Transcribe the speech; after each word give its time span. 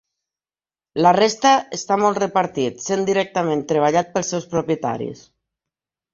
La 1.05 1.11
resta 1.17 1.51
està 1.77 1.97
molt 2.05 2.21
repartit, 2.23 2.81
sent 2.87 3.05
directament 3.11 3.63
treballat 3.75 4.11
pels 4.17 4.35
seus 4.35 4.51
propietaris. 4.57 5.25